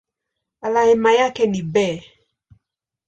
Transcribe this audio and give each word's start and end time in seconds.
Alama 0.61 1.13
yake 1.13 1.47
ni 1.47 1.61
Be. 1.61 2.03